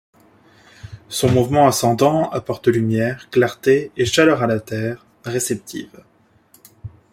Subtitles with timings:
[1.09, 6.03] Son mouvement ascendant apporte lumière, clarté et chaleur à la Terre, réceptive.